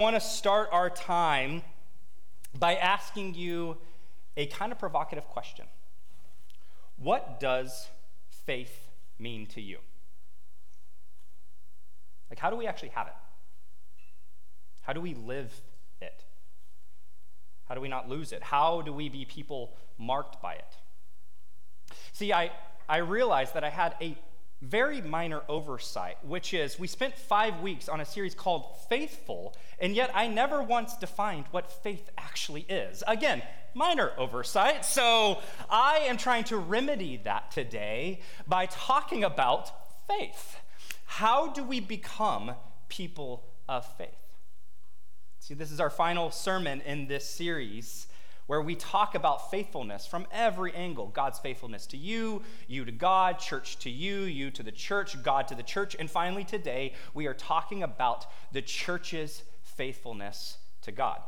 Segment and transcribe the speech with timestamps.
[0.00, 1.60] I want to start our time
[2.58, 3.76] by asking you
[4.34, 5.66] a kind of provocative question
[6.96, 7.86] What does
[8.30, 9.76] faith mean to you?
[12.30, 13.12] Like, how do we actually have it?
[14.80, 15.52] How do we live
[16.00, 16.24] it?
[17.68, 18.42] How do we not lose it?
[18.42, 20.76] How do we be people marked by it?
[22.12, 22.52] See, I,
[22.88, 24.16] I realized that I had a
[24.62, 29.94] very minor oversight, which is we spent five weeks on a series called Faithful, and
[29.94, 33.02] yet I never once defined what faith actually is.
[33.06, 33.42] Again,
[33.74, 34.84] minor oversight.
[34.84, 35.38] So
[35.70, 39.70] I am trying to remedy that today by talking about
[40.06, 40.56] faith.
[41.06, 42.52] How do we become
[42.88, 44.08] people of faith?
[45.38, 48.06] See, this is our final sermon in this series
[48.50, 53.38] where we talk about faithfulness from every angle God's faithfulness to you, you to God,
[53.38, 55.94] church to you, you to the church, God to the church.
[55.96, 61.20] And finally, today, we are talking about the church's faithfulness to God.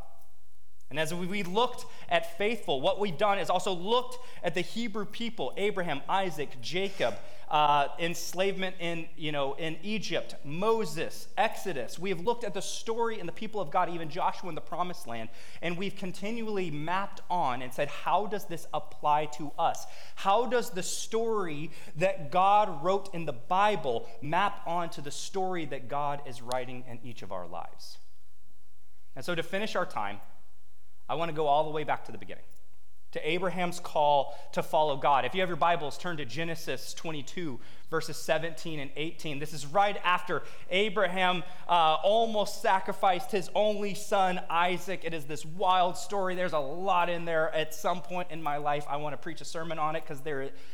[0.92, 5.06] And as we looked at faithful, what we've done is also looked at the Hebrew
[5.06, 7.14] people Abraham, Isaac, Jacob,
[7.48, 11.98] uh, enslavement in, you know, in Egypt, Moses, Exodus.
[11.98, 14.60] We have looked at the story and the people of God, even Joshua in the
[14.60, 15.30] promised land,
[15.62, 19.86] and we've continually mapped on and said, how does this apply to us?
[20.14, 25.88] How does the story that God wrote in the Bible map onto the story that
[25.88, 27.96] God is writing in each of our lives?
[29.16, 30.20] And so to finish our time,
[31.12, 32.44] I want to go all the way back to the beginning
[33.10, 35.26] to Abraham's call to follow God.
[35.26, 37.60] If you have your Bibles, turn to Genesis 22,
[37.90, 39.38] verses 17 and 18.
[39.38, 45.02] This is right after Abraham uh, almost sacrificed his only son, Isaac.
[45.04, 46.34] It is this wild story.
[46.34, 47.54] There's a lot in there.
[47.54, 50.22] At some point in my life, I want to preach a sermon on it because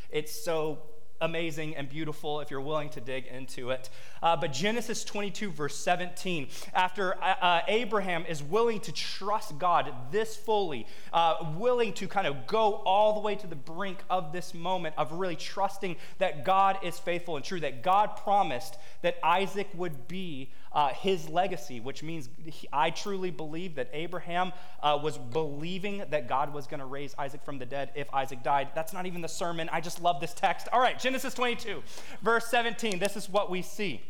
[0.09, 0.83] it's so
[1.21, 3.89] amazing and beautiful if you're willing to dig into it.
[4.21, 9.93] Uh, but Genesis 22, verse 17, after uh, uh, Abraham is willing to trust God
[10.11, 14.31] this fully, uh, willing to kind of go all the way to the brink of
[14.31, 19.17] this moment of really trusting that God is faithful and true, that God promised that
[19.23, 24.99] Isaac would be uh, his legacy, which means he, I truly believe that Abraham uh,
[25.01, 28.69] was believing that God was going to raise Isaac from the dead if Isaac died.
[28.75, 29.69] That's not even the sermon.
[29.71, 30.67] I just love this text.
[30.71, 31.81] All right, Genesis 22,
[32.21, 32.99] verse 17.
[32.99, 34.01] This is what we see.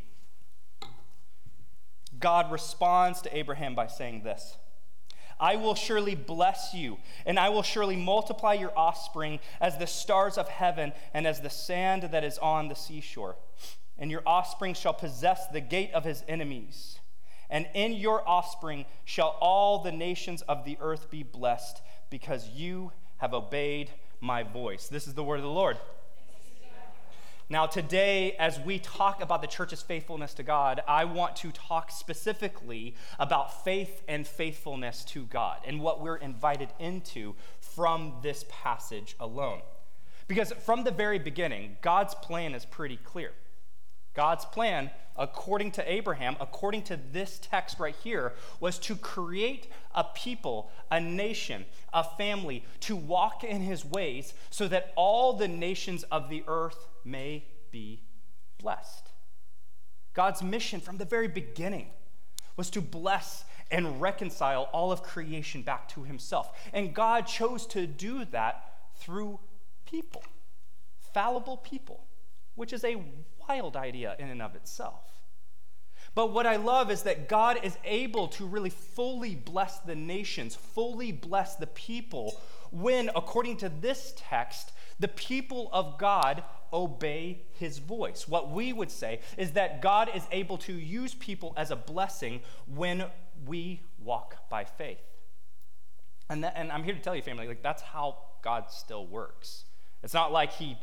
[2.20, 4.58] God responds to Abraham by saying this.
[5.40, 10.38] I will surely bless you, and I will surely multiply your offspring as the stars
[10.38, 13.38] of heaven and as the sand that is on the seashore
[14.00, 17.00] and your offspring shall possess the gate of his enemies.
[17.50, 22.92] And in your offspring shall all the nations of the earth be blessed, because you
[23.18, 23.92] have obeyed
[24.22, 24.88] my voice.
[24.88, 25.78] This is the word of the Lord.
[27.52, 31.90] Now, today, as we talk about the church's faithfulness to God, I want to talk
[31.90, 39.16] specifically about faith and faithfulness to God and what we're invited into from this passage
[39.20, 39.62] alone.
[40.28, 43.32] Because from the very beginning, God's plan is pretty clear.
[44.14, 50.04] God's plan, according to Abraham, according to this text right here, was to create a
[50.04, 56.04] people, a nation, a family, to walk in his ways so that all the nations
[56.12, 58.02] of the earth may be
[58.58, 59.10] blessed.
[60.14, 61.88] God's mission from the very beginning
[62.58, 66.52] was to bless and reconcile all of creation back to himself.
[66.74, 69.40] And God chose to do that through
[69.86, 70.24] people,
[71.14, 72.06] fallible people,
[72.56, 73.02] which is a
[73.48, 75.04] wild idea in and of itself.
[76.16, 80.56] But what I love is that God is able to really fully bless the nations,
[80.56, 82.38] fully bless the people,
[82.72, 88.28] when, according to this text, the people of God obey his voice.
[88.28, 92.42] What we would say is that God is able to use people as a blessing
[92.68, 93.06] when
[93.46, 95.00] we walk by faith.
[96.30, 99.64] And, that, and I'm here to tell you, family, like that's how God still works.
[100.04, 100.78] It's not like he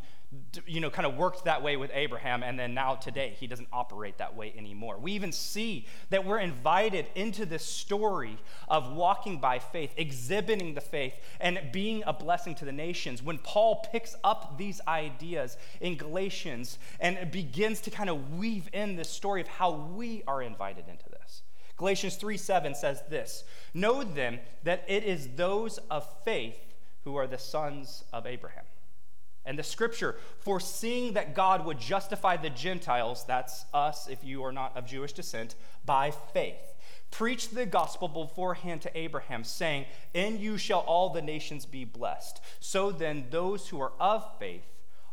[0.66, 3.69] you know, kind of worked that way with Abraham, and then now today he doesn't
[3.72, 4.98] operate that way anymore.
[4.98, 8.38] We even see that we're invited into this story
[8.69, 13.23] of walking by faith, exhibiting the faith, and being a blessing to the nations.
[13.23, 18.96] When Paul picks up these ideas in Galatians and begins to kind of weave in
[18.96, 21.43] this story of how we are invited into this.
[21.76, 23.44] Galatians 3 7 says this
[23.75, 26.58] Know then that it is those of faith
[27.05, 28.64] who are the sons of Abraham.
[29.46, 34.52] And the scripture, foreseeing that God would justify the Gentiles, that's us if you are
[34.52, 35.54] not of Jewish descent,
[35.84, 36.75] by faith,
[37.10, 42.40] preached the gospel beforehand to Abraham, saying, In you shall all the nations be blessed.
[42.60, 44.66] So then, those who are of faith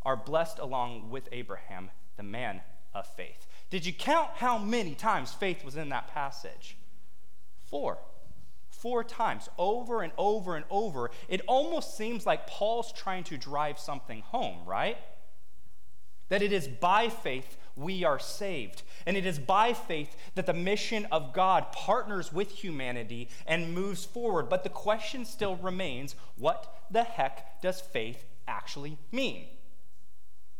[0.04, 2.62] are blessed along with Abraham, the man
[2.94, 3.48] of faith.
[3.70, 6.78] Did you count how many times faith was in that passage?
[7.70, 7.98] Four.
[8.84, 11.10] Four times, over and over and over.
[11.30, 14.98] It almost seems like Paul's trying to drive something home, right?
[16.28, 18.84] That it is by faith we are saved.
[19.06, 24.04] And it is by faith that the mission of God partners with humanity and moves
[24.04, 24.50] forward.
[24.50, 29.46] But the question still remains what the heck does faith actually mean?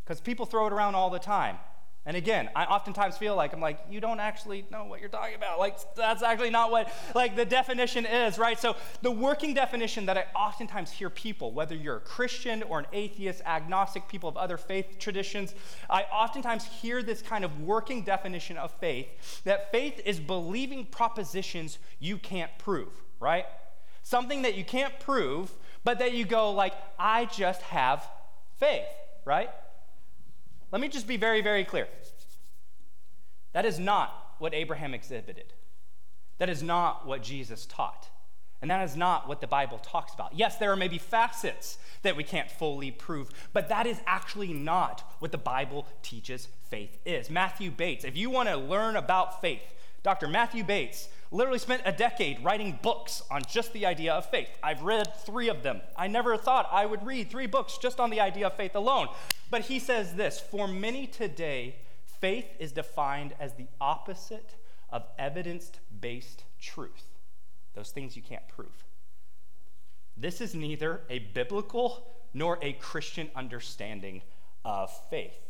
[0.06, 1.58] Because people throw it around all the time.
[2.06, 5.36] And again, I oftentimes feel like I'm like, you don't actually know what you're talking
[5.36, 5.58] about.
[5.58, 8.60] Like, that's actually not what like the definition is, right?
[8.60, 12.88] So the working definition that I oftentimes hear people, whether you're a Christian or an
[12.92, 15.56] atheist, agnostic, people of other faith traditions,
[15.90, 21.80] I oftentimes hear this kind of working definition of faith that faith is believing propositions
[22.00, 22.92] you can't prove,
[23.22, 23.46] right?
[24.02, 25.52] Something that you can't prove,
[25.86, 28.06] but that you go like, I just have
[28.58, 28.84] faith,
[29.24, 29.50] right?
[30.74, 31.88] Let me just be very, very clear.
[33.52, 35.54] That is not what Abraham exhibited.
[36.40, 38.10] That is not what Jesus taught.
[38.60, 40.34] And that is not what the Bible talks about.
[40.34, 45.04] Yes, there are maybe facets that we can't fully prove, but that is actually not
[45.20, 47.30] what the Bible teaches faith is.
[47.30, 50.28] Matthew Bates, if you want to learn about faith, Dr.
[50.28, 54.50] Matthew Bates literally spent a decade writing books on just the idea of faith.
[54.62, 55.82] I've read three of them.
[55.98, 59.08] I never thought I would read three books just on the idea of faith alone.
[59.50, 64.56] But he says this For many today, faith is defined as the opposite
[64.92, 67.08] of evidence based truth,
[67.74, 68.86] those things you can't prove.
[70.16, 74.22] This is neither a biblical nor a Christian understanding
[74.64, 75.43] of faith.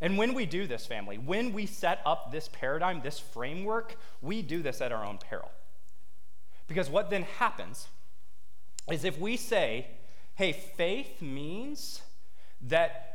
[0.00, 4.42] And when we do this, family, when we set up this paradigm, this framework, we
[4.42, 5.50] do this at our own peril.
[6.66, 7.88] Because what then happens
[8.90, 9.86] is if we say,
[10.34, 12.02] hey, faith means
[12.62, 13.10] that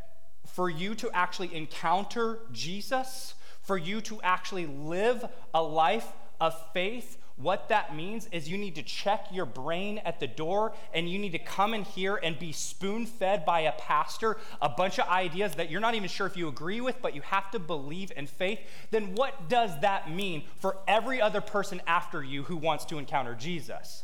[0.48, 6.08] for you to actually encounter Jesus, for you to actually live a life
[6.40, 10.74] of faith, what that means is you need to check your brain at the door
[10.94, 14.68] and you need to come in here and be spoon fed by a pastor a
[14.68, 17.50] bunch of ideas that you're not even sure if you agree with, but you have
[17.51, 18.59] to believe in faith.
[18.91, 23.36] Then what does that mean for every other person after you who wants to encounter
[23.36, 24.03] Jesus?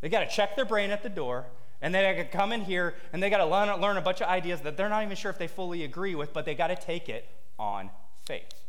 [0.00, 1.44] They got to check their brain at the door
[1.82, 4.22] and they got to come in here and they got to learn, learn a bunch
[4.22, 6.68] of ideas that they're not even sure if they fully agree with, but they got
[6.68, 7.28] to take it
[7.58, 7.90] on
[8.24, 8.63] faith.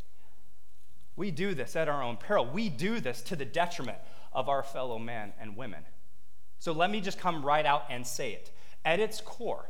[1.15, 2.45] We do this at our own peril.
[2.45, 3.97] We do this to the detriment
[4.33, 5.83] of our fellow men and women.
[6.59, 8.51] So let me just come right out and say it.
[8.83, 9.69] At its core,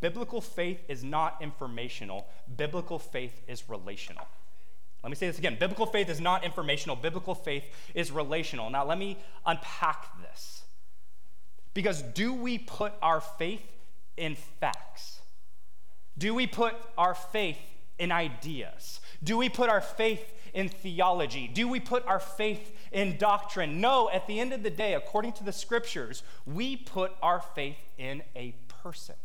[0.00, 2.26] biblical faith is not informational,
[2.56, 4.26] biblical faith is relational.
[5.02, 5.58] Let me say this again.
[5.60, 7.64] Biblical faith is not informational, biblical faith
[7.94, 8.70] is relational.
[8.70, 10.62] Now, let me unpack this.
[11.74, 13.60] Because do we put our faith
[14.16, 15.20] in facts?
[16.16, 17.58] Do we put our faith
[17.98, 19.00] in ideas?
[19.22, 21.48] Do we put our faith in theology?
[21.48, 23.80] Do we put our faith in doctrine?
[23.80, 27.78] No, at the end of the day, according to the scriptures, we put our faith
[27.98, 29.16] in a person.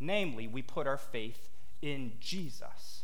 [0.00, 1.48] Namely, we put our faith
[1.82, 3.02] in Jesus.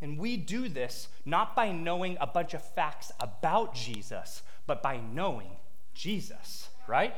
[0.00, 4.98] And we do this not by knowing a bunch of facts about Jesus, but by
[4.98, 5.50] knowing
[5.94, 7.14] Jesus, right?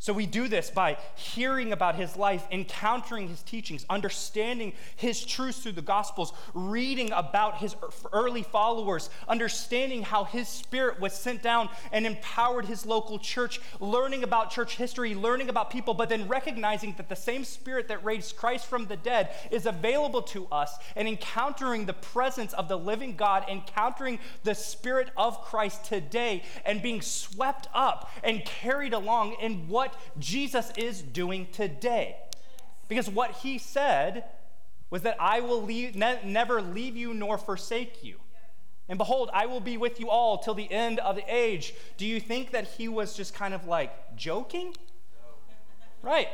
[0.00, 5.58] So we do this by hearing about his life, encountering his teachings, understanding his truths
[5.58, 7.76] through the gospels, reading about his
[8.10, 14.24] early followers, understanding how his spirit was sent down and empowered his local church, learning
[14.24, 18.36] about church history, learning about people, but then recognizing that the same spirit that raised
[18.36, 23.16] Christ from the dead is available to us and encountering the presence of the living
[23.16, 29.68] God, encountering the spirit of Christ today and being swept up and carried along in
[29.68, 32.16] what what Jesus is doing today.
[32.88, 34.24] Because what he said
[34.90, 38.16] was that I will leave, ne- never leave you nor forsake you.
[38.88, 41.74] And behold, I will be with you all till the end of the age.
[41.96, 44.74] Do you think that he was just kind of like joking?
[46.02, 46.10] No.
[46.10, 46.28] Right.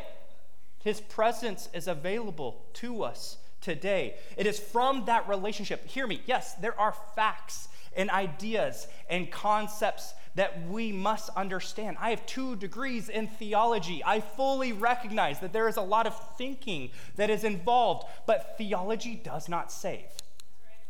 [0.82, 4.14] His presence is available to us today.
[4.38, 5.86] It is from that relationship.
[5.86, 6.22] Hear me.
[6.24, 11.96] Yes, there are facts and ideas and concepts that we must understand.
[11.98, 14.02] I have two degrees in theology.
[14.04, 19.14] I fully recognize that there is a lot of thinking that is involved, but theology
[19.14, 20.04] does not save.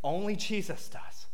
[0.03, 1.27] Only Jesus does.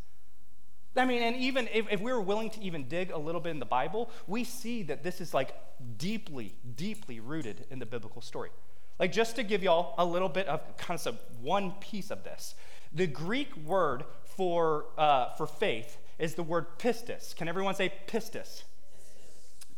[0.95, 3.51] I mean, and even if, if we were willing to even dig a little bit
[3.51, 5.55] in the Bible, we see that this is like
[5.97, 8.51] deeply, deeply rooted in the biblical story.
[8.99, 12.55] Like, just to give y'all a little bit of kind of one piece of this,
[12.93, 14.05] the Greek word
[14.37, 17.35] for, uh, for faith is the word pistis.
[17.35, 18.63] Can everyone say pistis?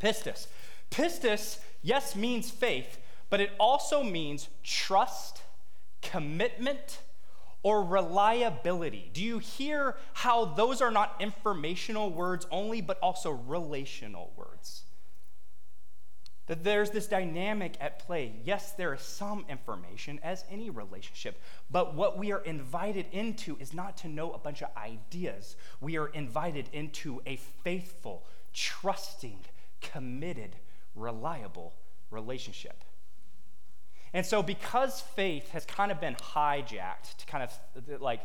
[0.01, 0.47] Pistis.
[0.91, 2.99] Pistis, yes, means faith,
[3.31, 5.43] but it also means trust,
[6.03, 7.01] commitment,
[7.63, 9.11] or reliability.
[9.13, 14.84] Do you hear how those are not informational words only, but also relational words?
[16.47, 18.35] That there's this dynamic at play.
[18.45, 23.73] Yes, there is some information, as any relationship, but what we are invited into is
[23.73, 25.57] not to know a bunch of ideas.
[25.81, 29.39] We are invited into a faithful, trusting,
[29.81, 30.57] committed,
[30.95, 31.73] reliable
[32.11, 32.85] relationship.
[34.13, 38.21] And so, because faith has kind of been hijacked to kind of like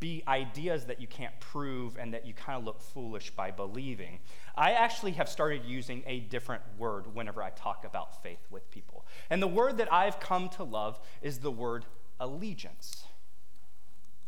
[0.00, 4.18] be ideas that you can't prove and that you kind of look foolish by believing,
[4.56, 9.04] I actually have started using a different word whenever I talk about faith with people.
[9.30, 11.84] And the word that I've come to love is the word
[12.20, 13.04] allegiance.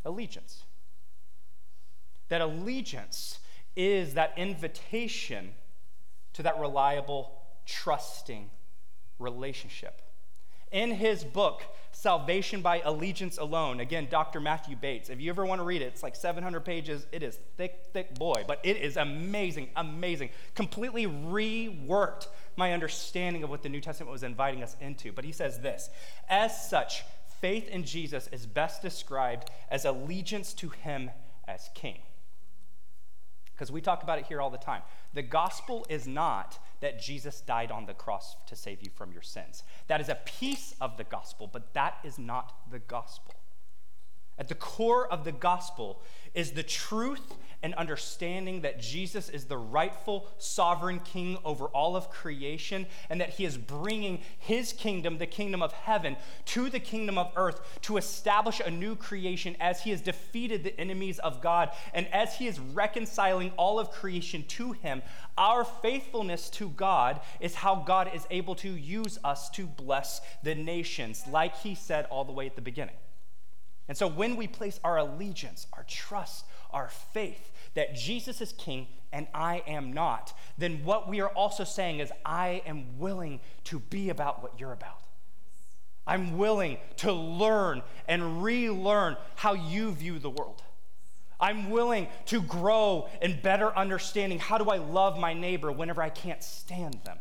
[0.05, 0.65] Allegiance.
[2.29, 3.39] That allegiance
[3.77, 5.53] is that invitation
[6.33, 7.33] to that reliable,
[7.65, 8.51] trusting
[9.19, 10.03] relationship.
[10.73, 14.41] In his book, Salvation by Allegiance Alone, again, Dr.
[14.41, 17.07] Matthew Bates, if you ever want to read it, it's like 700 pages.
[17.11, 20.31] It is thick, thick boy, but it is amazing, amazing.
[20.55, 25.13] Completely reworked my understanding of what the New Testament was inviting us into.
[25.13, 25.89] But he says this
[26.29, 27.03] As such,
[27.41, 31.11] faith in Jesus is best described as allegiance to him
[31.49, 31.99] as king.
[33.55, 34.83] Because we talk about it here all the time.
[35.15, 39.23] The gospel is not that Jesus died on the cross to save you from your
[39.23, 39.63] sins.
[39.87, 43.36] That is a piece of the gospel, but that is not the gospel.
[44.39, 46.03] At the core of the gospel
[46.35, 52.11] is the truth and understanding that Jesus is the rightful sovereign king over all of
[52.11, 57.17] creation and that he is bringing his kingdom, the kingdom of heaven, to the kingdom
[57.17, 61.71] of earth to establish a new creation as he has defeated the enemies of God
[61.95, 65.03] and as he is reconciling all of creation to him.
[65.39, 70.55] Our faithfulness to God is how God is able to use us to bless the
[70.55, 72.95] nations, like he said all the way at the beginning.
[73.89, 78.89] And so when we place our allegiance, our trust, our faith that Jesus is king
[79.13, 83.79] and I am not, then what we are also saying is, I am willing to
[83.79, 85.03] be about what you're about.
[86.07, 90.63] I'm willing to learn and relearn how you view the world.
[91.39, 96.09] I'm willing to grow in better understanding how do I love my neighbor whenever I
[96.09, 97.19] can't stand them.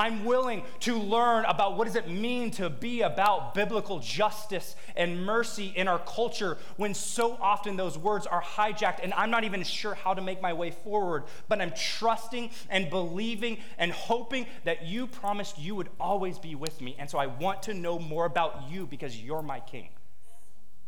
[0.00, 5.26] I'm willing to learn about what does it mean to be about biblical justice and
[5.26, 9.62] mercy in our culture when so often those words are hijacked and I'm not even
[9.62, 14.86] sure how to make my way forward, but I'm trusting and believing and hoping that
[14.86, 16.96] you promised you would always be with me.
[16.98, 19.90] And so I want to know more about you because you're my king.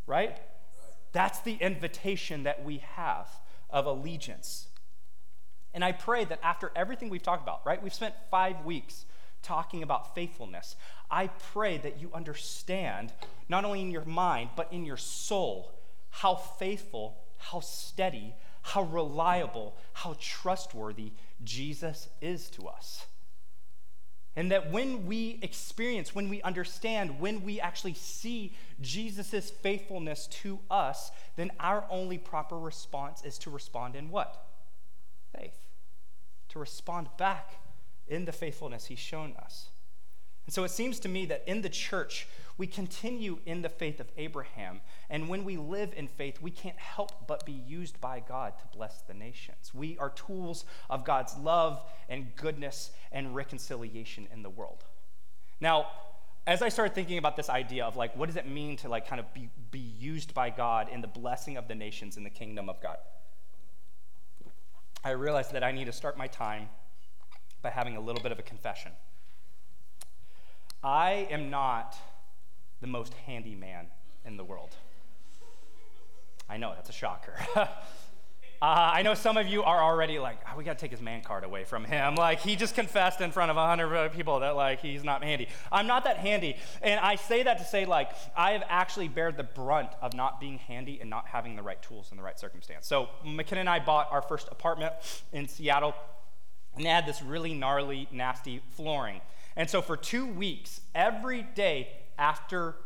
[0.07, 0.39] Right?
[1.13, 3.29] That's the invitation that we have
[3.69, 4.69] of allegiance.
[5.75, 7.83] And I pray that after everything we've talked about, right?
[7.83, 9.05] We've spent five weeks
[9.43, 10.77] talking about faithfulness.
[11.11, 13.13] I pray that you understand,
[13.49, 15.73] not only in your mind, but in your soul,
[16.11, 21.13] how faithful, how steady, how reliable, how trustworthy
[21.43, 23.07] Jesus is to us.
[24.35, 30.59] And that when we experience, when we understand, when we actually see Jesus' faithfulness to
[30.71, 34.47] us, then our only proper response is to respond in what?
[35.37, 35.63] Faith
[36.53, 37.55] to respond back
[38.07, 39.69] in the faithfulness he's shown us.
[40.45, 42.27] And so it seems to me that in the church,
[42.59, 44.81] we continue in the faith of Abraham.
[45.09, 48.77] And when we live in faith, we can't help but be used by God to
[48.77, 49.73] bless the nations.
[49.73, 54.85] We are tools of God's love and goodness and reconciliation in the world.
[55.61, 55.87] Now,
[56.47, 59.07] as I started thinking about this idea of like, what does it mean to like
[59.09, 62.31] kind of be, be used by God in the blessing of the nations in the
[62.31, 62.97] kingdom of God?
[65.05, 66.69] I realized that I need to start my time
[67.61, 68.93] by having a little bit of a confession.
[70.83, 71.97] I am not
[72.81, 73.87] the most handy man
[74.25, 74.77] in the world.
[76.49, 77.35] I know, that's a shocker.
[78.63, 81.01] Uh, I know some of you are already like, oh, we got to take his
[81.01, 82.15] man card away from him.
[82.15, 85.49] Like, he just confessed in front of 100 people that, like, he's not handy.
[85.73, 86.55] I'm not that handy.
[86.81, 90.39] And I say that to say, like, I have actually bared the brunt of not
[90.39, 92.87] being handy and not having the right tools in the right circumstance.
[92.87, 94.93] So, McKenna and I bought our first apartment
[95.33, 95.97] in Seattle,
[96.77, 99.23] and they had this really gnarly, nasty flooring.
[99.57, 102.77] And so, for two weeks, every day after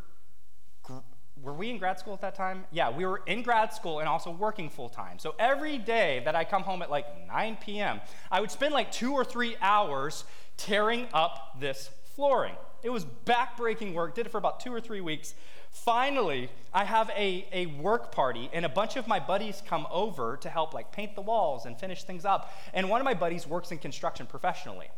[1.43, 2.65] were we in grad school at that time?
[2.71, 5.19] Yeah, we were in grad school and also working full time.
[5.19, 8.01] So every day that I come home at like 9 p.m.,
[8.31, 10.25] I would spend like two or three hours
[10.57, 12.55] tearing up this flooring.
[12.83, 15.35] It was backbreaking work, did it for about two or three weeks.
[15.71, 20.39] Finally, I have a, a work party, and a bunch of my buddies come over
[20.39, 22.53] to help like paint the walls and finish things up.
[22.73, 24.89] And one of my buddies works in construction professionally.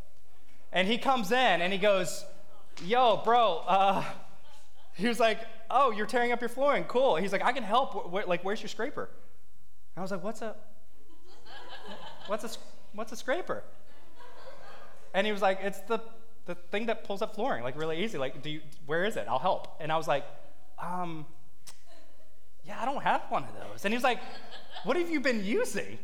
[0.73, 2.25] And he comes in and he goes,
[2.85, 4.05] Yo, bro, uh,
[4.99, 5.39] He was like,
[5.71, 6.83] oh, you're tearing up your flooring.
[6.85, 7.17] Cool.
[7.17, 8.13] He's like, I can help.
[8.13, 9.09] Like, where's your scraper?
[9.95, 10.57] And I was like, what's a,
[12.27, 12.51] what's a,
[12.95, 13.63] what's a scraper?
[15.15, 16.01] And he was like, it's the,
[16.47, 18.19] the thing that pulls up flooring, like really easy.
[18.19, 19.27] Like, do you, where is it?
[19.29, 19.77] I'll help.
[19.79, 20.25] And I was like,
[20.83, 21.27] um,
[22.65, 23.85] yeah, I don't have one of those.
[23.85, 24.19] And he was like,
[24.83, 25.99] what have you been using?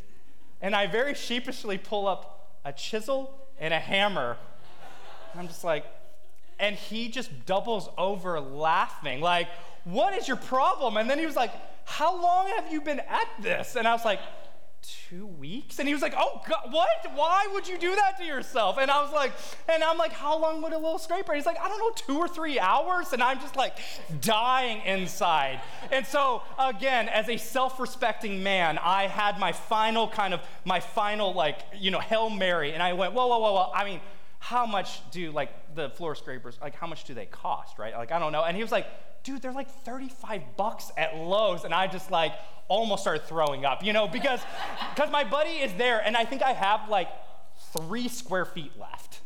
[0.63, 4.37] And I very sheepishly pull up a chisel and a hammer.
[5.33, 5.85] And I'm just like,
[6.59, 9.49] and he just doubles over laughing, like,
[9.85, 10.97] what is your problem?
[10.97, 11.53] And then he was like,
[11.85, 13.77] how long have you been at this?
[13.77, 14.21] And I was like,
[15.09, 15.79] two weeks?
[15.79, 16.89] And he was like, oh, God, what?
[17.15, 18.79] Why would you do that to yourself?
[18.79, 19.33] And I was like,
[19.69, 21.35] and I'm like, how long would a little scraper?
[21.35, 23.13] He's like, I don't know, two or three hours.
[23.13, 23.79] And I'm just like
[24.21, 25.61] dying inside.
[25.91, 30.81] And so, again, as a self respecting man, I had my final kind of, my
[30.81, 32.73] final, like, you know, Hail Mary.
[32.73, 33.71] And I went, whoa, whoa, whoa, whoa.
[33.75, 34.01] I mean,
[34.45, 37.95] how much do like the floor scrapers, like, how much do they cost, right?
[37.95, 38.45] Like, I don't know.
[38.45, 38.87] And he was like,
[39.23, 41.65] dude, they're like 35 bucks at Lowe's.
[41.65, 42.35] And I just like,
[42.69, 44.41] almost started throwing up, you know, because
[44.95, 47.09] because my buddy is there and I think I have like
[47.73, 49.23] three square feet left.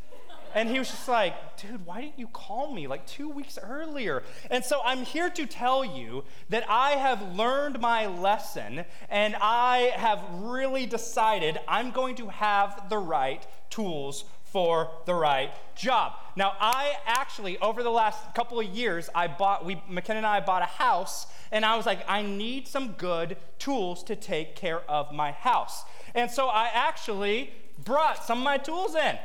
[0.54, 4.22] And he was just like, dude, why didn't you call me like two weeks earlier?
[4.52, 9.92] And so I'm here to tell you that I have learned my lesson and I
[9.96, 16.12] have really decided I'm going to have the right tools for the right job.
[16.36, 20.40] Now, I actually, over the last couple of years, I bought, we, McKenna and I
[20.40, 24.80] bought a house, and I was like, I need some good tools to take care
[24.90, 25.84] of my house.
[26.14, 27.52] And so I actually
[27.84, 29.18] brought some of my tools in.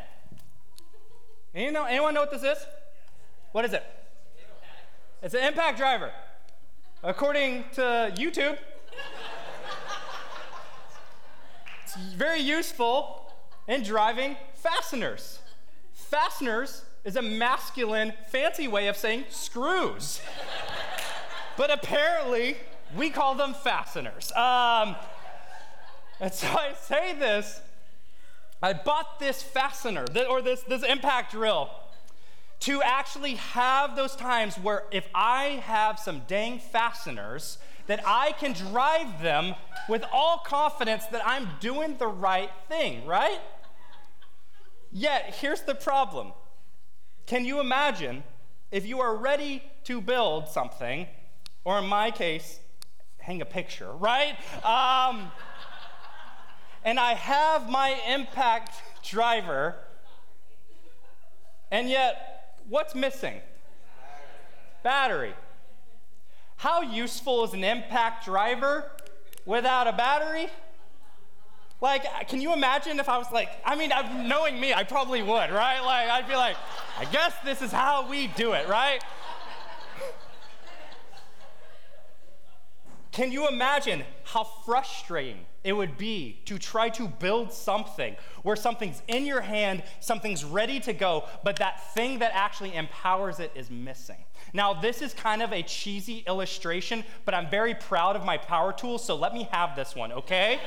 [1.56, 2.58] You know, anyone know what this is?
[3.52, 3.84] What is it?
[5.22, 6.12] It's an impact driver.
[7.04, 8.58] According to YouTube,
[11.84, 13.23] it's very useful
[13.68, 15.40] in driving fasteners.
[15.94, 20.22] Fasteners is a masculine, fancy way of saying screws.
[21.58, 22.58] but apparently,
[22.96, 24.32] we call them fasteners.
[24.34, 24.96] Um,
[26.20, 27.62] and so I say this
[28.62, 31.70] I bought this fastener, or this, this impact drill,
[32.62, 38.54] to actually have those times where if I have some dang fasteners, that I can
[38.54, 39.56] drive them
[39.90, 43.40] with all confidence that I'm doing the right thing, right?
[44.92, 46.34] Yet, here's the problem.
[47.26, 48.24] Can you imagine
[48.72, 51.08] if you are ready to build something,
[51.66, 52.60] or in my case,
[53.18, 54.36] hang a picture, right?
[54.64, 55.32] Um,
[56.84, 59.76] and I have my impact driver,
[61.72, 63.42] and yet, what's missing?
[64.84, 65.34] Battery.
[66.64, 68.90] How useful is an impact driver
[69.46, 70.48] without a battery?
[71.82, 73.92] Like, uh, can you imagine if I was like, I mean,
[74.30, 75.82] knowing me, I probably would, right?
[75.82, 76.56] Like, I'd be like,
[76.98, 79.04] I guess this is how we do it, right?
[83.12, 89.02] Can you imagine how frustrating it would be to try to build something where something's
[89.10, 93.70] in your hand, something's ready to go, but that thing that actually empowers it is
[93.70, 94.24] missing?
[94.54, 98.72] Now, this is kind of a cheesy illustration, but I'm very proud of my power
[98.72, 100.60] tool, so let me have this one, okay?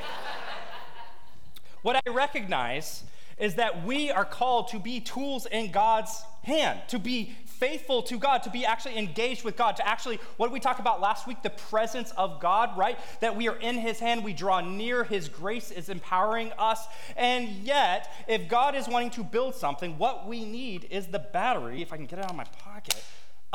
[1.82, 3.04] What I recognize
[3.38, 8.18] is that we are called to be tools in God's hand, to be faithful to
[8.18, 11.26] God, to be actually engaged with God, to actually, what did we talk about last
[11.26, 11.42] week?
[11.42, 12.98] The presence of God, right?
[13.20, 16.86] That we are in His hand, we draw near, His grace is empowering us.
[17.16, 21.82] And yet, if God is wanting to build something, what we need is the battery,
[21.82, 23.02] if I can get it out of my pocket,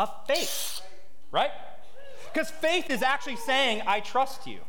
[0.01, 0.81] of faith,
[1.31, 1.51] right?
[2.33, 4.59] Because faith is actually saying, I trust you.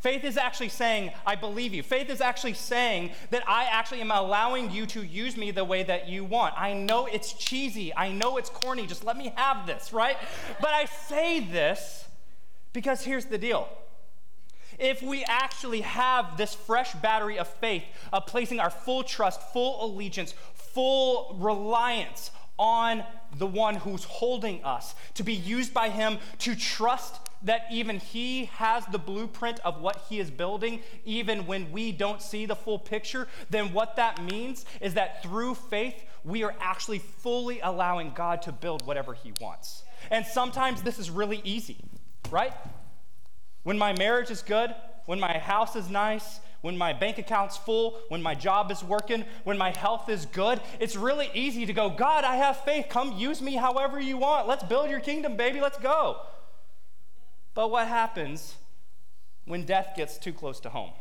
[0.00, 1.82] Faith is actually saying, I believe you.
[1.82, 5.82] Faith is actually saying that I actually am allowing you to use me the way
[5.82, 6.54] that you want.
[6.56, 7.94] I know it's cheesy.
[7.96, 8.86] I know it's corny.
[8.86, 10.16] Just let me have this, right?
[10.60, 12.04] But I say this
[12.72, 13.68] because here's the deal.
[14.78, 19.84] If we actually have this fresh battery of faith, of placing our full trust, full
[19.84, 23.04] allegiance, full reliance on
[23.36, 28.46] the one who's holding us, to be used by him, to trust that even He
[28.46, 32.78] has the blueprint of what He is building, even when we don't see the full
[32.78, 38.42] picture, then what that means is that through faith, we are actually fully allowing God
[38.42, 39.84] to build whatever He wants.
[40.10, 41.76] And sometimes this is really easy,
[42.30, 42.52] right?
[43.62, 44.74] When my marriage is good,
[45.06, 49.24] when my house is nice, when my bank account's full, when my job is working,
[49.44, 52.86] when my health is good, it's really easy to go, God, I have faith.
[52.88, 54.48] Come use me however you want.
[54.48, 55.60] Let's build your kingdom, baby.
[55.60, 56.20] Let's go.
[57.54, 58.56] But what happens
[59.44, 60.92] when death gets too close to home?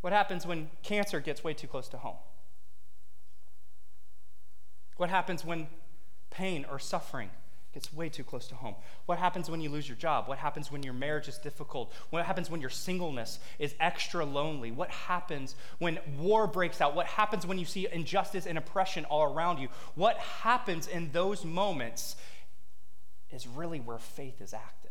[0.00, 2.16] What happens when cancer gets way too close to home?
[4.96, 5.68] What happens when
[6.30, 7.30] pain or suffering
[7.76, 8.74] it's way too close to home.
[9.04, 10.28] What happens when you lose your job?
[10.28, 11.92] What happens when your marriage is difficult?
[12.10, 14.70] What happens when your singleness is extra lonely?
[14.70, 16.96] What happens when war breaks out?
[16.96, 19.68] What happens when you see injustice and oppression all around you?
[19.94, 22.16] What happens in those moments
[23.30, 24.90] is really where faith is active.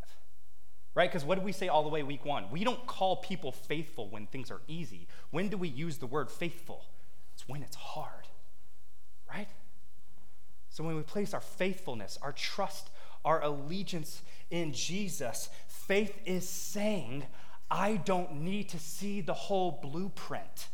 [0.93, 1.09] Right?
[1.09, 2.49] Because what did we say all the way week one?
[2.51, 5.07] We don't call people faithful when things are easy.
[5.31, 6.85] When do we use the word faithful?
[7.33, 8.27] It's when it's hard.
[9.29, 9.47] Right?
[10.75, 12.89] So when we place our faithfulness, our trust,
[13.23, 17.23] our allegiance in Jesus, faith is saying,
[17.71, 20.67] I don't need to see the whole blueprint.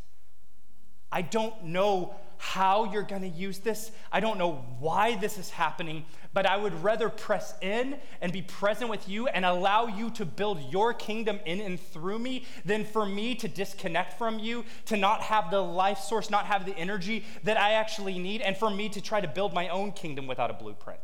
[1.12, 3.92] I don't know how you're going to use this.
[4.10, 8.42] I don't know why this is happening, but I would rather press in and be
[8.42, 12.84] present with you and allow you to build your kingdom in and through me than
[12.84, 16.76] for me to disconnect from you, to not have the life source, not have the
[16.76, 20.26] energy that I actually need, and for me to try to build my own kingdom
[20.26, 21.00] without a blueprint.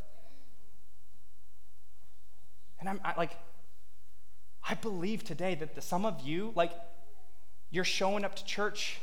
[2.80, 3.36] And I'm I, like,
[4.68, 6.72] I believe today that the, some of you, like,
[7.70, 8.98] you're showing up to church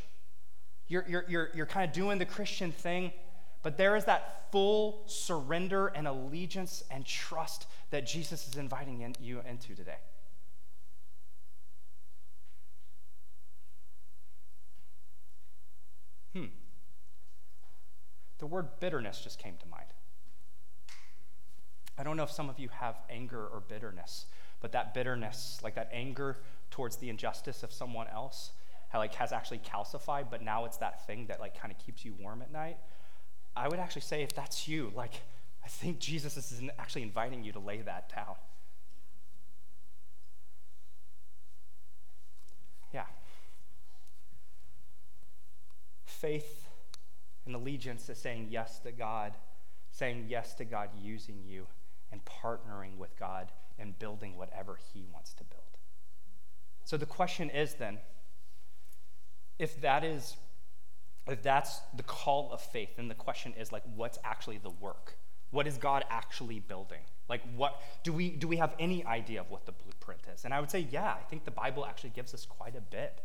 [0.88, 3.12] you're, you're, you're, you're kind of doing the Christian thing,
[3.64, 9.16] but there is that full surrender and allegiance and trust that Jesus is inviting in,
[9.20, 9.98] you into today.
[16.34, 16.46] Hmm.
[18.38, 19.88] The word bitterness just came to mind.
[21.98, 24.26] I don't know if some of you have anger or bitterness,
[24.60, 26.38] but that bitterness, like that anger
[26.70, 28.52] towards the injustice of someone else,
[28.98, 32.14] like has actually calcified, but now it's that thing that like kind of keeps you
[32.20, 32.78] warm at night.
[33.56, 35.14] I would actually say if that's you, like
[35.64, 38.36] I think Jesus is actually inviting you to lay that down.
[42.94, 43.06] Yeah.
[46.06, 46.70] Faith
[47.46, 49.36] and allegiance is saying yes to God,
[49.92, 51.68] saying yes to God using you,
[52.12, 55.62] and partnering with God and building whatever He wants to build.
[56.84, 57.98] So the question is then,
[59.60, 60.38] if that is
[61.28, 65.18] if that's the call of faith then the question is like what's actually the work?
[65.52, 67.02] What is god actually building?
[67.30, 70.46] Like what do we do we have any idea of what the blueprint is?
[70.46, 73.22] And i would say yeah i think the bible actually gives us quite a bit.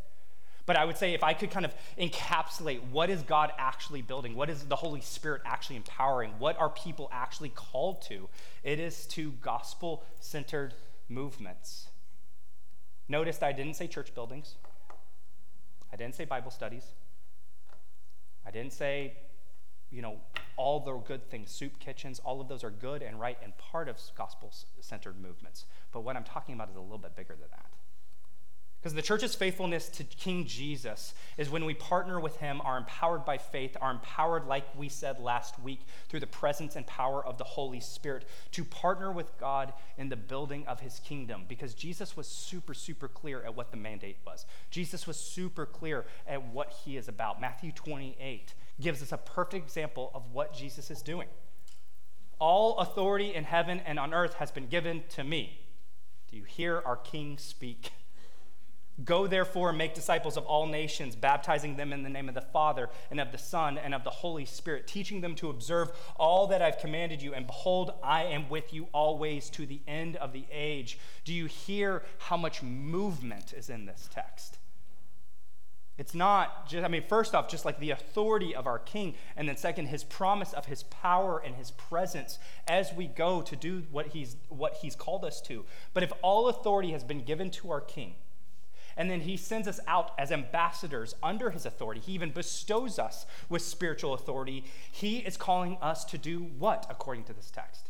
[0.66, 4.34] But i would say if i could kind of encapsulate what is god actually building
[4.34, 8.28] what is the holy spirit actually empowering what are people actually called to
[8.62, 10.74] it is to gospel centered
[11.08, 11.88] movements.
[13.08, 14.54] Notice i didn't say church buildings
[15.92, 16.84] I didn't say Bible studies.
[18.46, 19.14] I didn't say,
[19.90, 20.16] you know,
[20.56, 23.88] all the good things, soup kitchens, all of those are good and right and part
[23.88, 25.66] of gospel centered movements.
[25.92, 27.66] But what I'm talking about is a little bit bigger than that.
[28.80, 33.26] Because the church's faithfulness to King Jesus is when we partner with him, are empowered
[33.26, 37.36] by faith, are empowered, like we said last week, through the presence and power of
[37.36, 41.44] the Holy Spirit, to partner with God in the building of his kingdom.
[41.46, 44.46] Because Jesus was super, super clear at what the mandate was.
[44.70, 47.38] Jesus was super clear at what he is about.
[47.38, 51.28] Matthew 28 gives us a perfect example of what Jesus is doing.
[52.38, 55.60] All authority in heaven and on earth has been given to me.
[56.30, 57.92] Do you hear our King speak?
[59.04, 62.40] Go therefore and make disciples of all nations, baptizing them in the name of the
[62.40, 66.48] Father and of the Son and of the Holy Spirit, teaching them to observe all
[66.48, 67.32] that I've commanded you.
[67.32, 70.98] And behold, I am with you always to the end of the age.
[71.24, 74.58] Do you hear how much movement is in this text?
[76.00, 79.46] It's not just, I mean, first off, just like the authority of our King, and
[79.46, 83.82] then second, his promise of his power and his presence as we go to do
[83.90, 85.66] what he's, what he's called us to.
[85.92, 88.14] But if all authority has been given to our King,
[89.00, 92.02] and then he sends us out as ambassadors under his authority.
[92.02, 94.62] He even bestows us with spiritual authority.
[94.92, 97.88] He is calling us to do what, according to this text?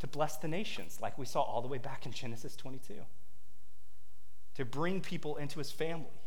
[0.00, 2.92] To bless the nations, like we saw all the way back in Genesis 22.
[4.56, 6.20] To bring people into his family,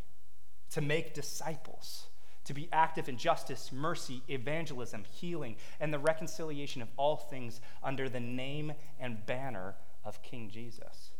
[0.71, 2.08] to make disciples,
[2.45, 8.10] to be active in justice, mercy, evangelism, healing, and the reconciliation of all things under
[8.10, 11.12] the name and banner of King Jesus.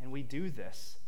[0.00, 0.99] And we do this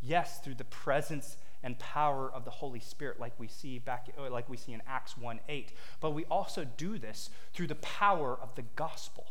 [0.00, 4.30] Yes, through the presence and power of the Holy Spirit, like we see back, uh,
[4.30, 5.72] like we see in Acts 1 8.
[6.00, 9.26] But we also do this through the power of the gospel.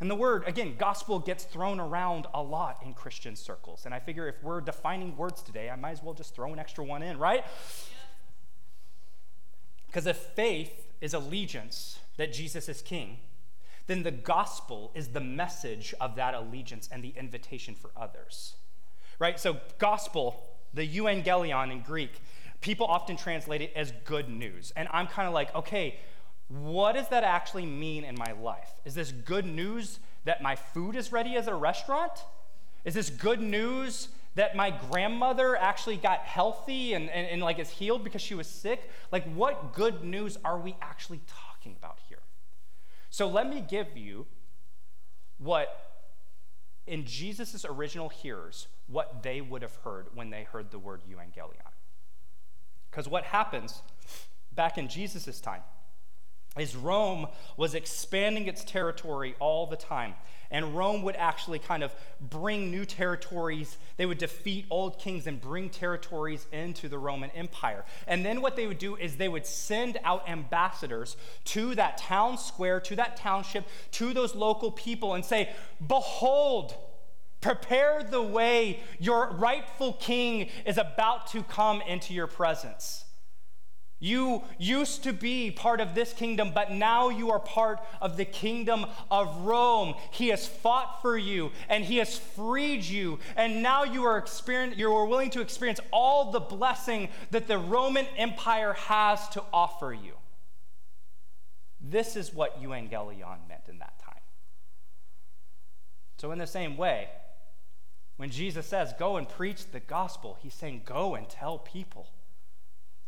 [0.00, 3.82] And the word, again, gospel gets thrown around a lot in Christian circles.
[3.84, 6.58] And I figure if we're defining words today, I might as well just throw an
[6.58, 7.44] extra one in, right?
[9.88, 13.18] Because if faith is allegiance that Jesus is king,
[13.88, 18.54] then the gospel is the message of that allegiance and the invitation for others
[19.18, 19.38] right?
[19.38, 22.20] So, gospel, the euangelion in Greek,
[22.60, 24.72] people often translate it as good news.
[24.76, 25.98] And I'm kind of like, okay,
[26.48, 28.70] what does that actually mean in my life?
[28.84, 32.12] Is this good news that my food is ready as a restaurant?
[32.84, 37.68] Is this good news that my grandmother actually got healthy and, and, and, like is
[37.70, 38.88] healed because she was sick?
[39.10, 42.18] Like, what good news are we actually talking about here?
[43.10, 44.26] So let me give you
[45.38, 46.00] what
[46.86, 51.72] in Jesus' original hearers, what they would have heard when they heard the word euangelion.
[52.90, 53.82] Because what happens
[54.54, 55.62] back in Jesus' time
[56.58, 60.14] is Rome was expanding its territory all the time.
[60.50, 63.76] And Rome would actually kind of bring new territories.
[63.98, 67.84] They would defeat old kings and bring territories into the Roman Empire.
[68.06, 72.38] And then what they would do is they would send out ambassadors to that town
[72.38, 75.50] square, to that township, to those local people and say,
[75.86, 76.74] Behold,
[77.40, 78.80] prepare the way.
[78.98, 83.04] Your rightful king is about to come into your presence.
[84.00, 88.24] You used to be part of this kingdom, but now you are part of the
[88.24, 89.94] kingdom of Rome.
[90.12, 94.24] He has fought for you and he has freed you, and now you are
[94.76, 99.92] you are willing to experience all the blessing that the Roman Empire has to offer
[99.92, 100.12] you.
[101.80, 104.14] This is what euangelion meant in that time.
[106.18, 107.08] So, in the same way,
[108.18, 112.08] when Jesus says, Go and preach the gospel, he's saying, Go and tell people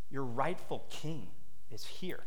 [0.08, 1.26] your rightful king
[1.70, 2.20] is here.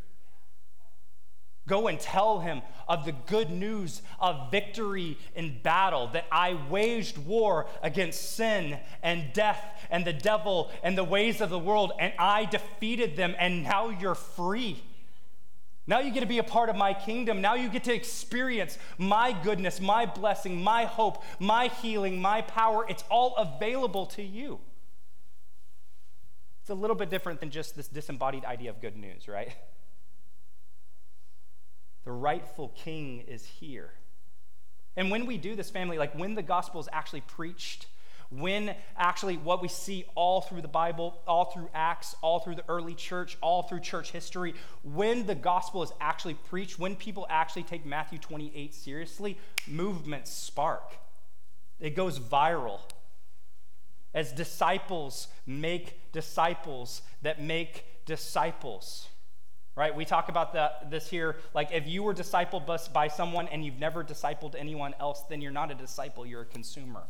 [1.65, 7.17] Go and tell him of the good news of victory in battle, that I waged
[7.17, 12.12] war against sin and death and the devil and the ways of the world, and
[12.19, 14.84] I defeated them, and now you're free.
[15.86, 17.41] Now you get to be a part of my kingdom.
[17.41, 22.86] Now you get to experience my goodness, my blessing, my hope, my healing, my power.
[22.88, 24.60] It's all available to you.
[26.62, 29.54] It's a little bit different than just this disembodied idea of good news, right?
[32.06, 33.91] The rightful king is here.
[34.96, 37.88] And when we do this, family, like when the gospel is actually preached,
[38.39, 42.63] when actually what we see all through the Bible, all through Acts, all through the
[42.67, 47.63] early church, all through church history, when the gospel is actually preached, when people actually
[47.63, 50.96] take Matthew 28 seriously, movements spark.
[51.80, 52.80] It goes viral
[54.13, 59.08] as disciples make disciples that make disciples.
[59.76, 59.96] Right?
[59.96, 61.38] We talk about this here.
[61.56, 65.52] Like, if you were discipled by someone and you've never discipled anyone else, then you're
[65.52, 67.02] not a disciple, you're a consumer.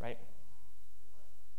[0.00, 0.18] Right?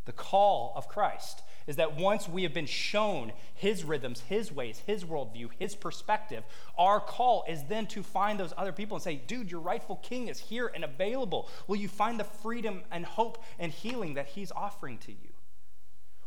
[0.06, 4.82] The call of Christ is that once we have been shown his rhythms, his ways,
[4.88, 6.44] his worldview, his perspective,
[6.78, 10.30] our call is then to find those other people and say, dude, your rightful king
[10.30, 11.48] is here and available.
[11.68, 15.30] Will you find the freedom and hope and healing that he's offering to you?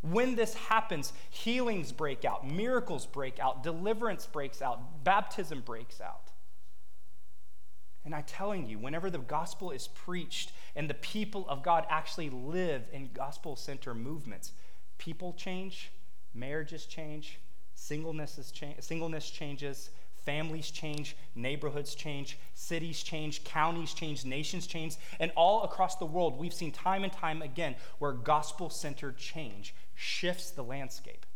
[0.02, 6.31] When this happens, healings break out, miracles break out, deliverance breaks out, baptism breaks out.
[8.04, 12.30] And I'm telling you, whenever the gospel is preached and the people of God actually
[12.30, 14.52] live in gospel center movements,
[14.98, 15.92] people change,
[16.34, 17.38] marriages change,
[17.74, 19.90] singleness, cha- singleness changes,
[20.24, 26.38] families change, neighborhoods change, cities change, counties change, nations change, and all across the world,
[26.38, 31.26] we've seen time and time again where gospel centered change shifts the landscape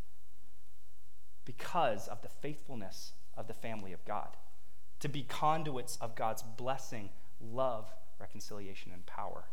[1.45, 4.35] because of the faithfulness of the family of God,
[4.99, 7.09] to be conduits of God's blessing,
[7.41, 9.45] love, reconciliation, and power.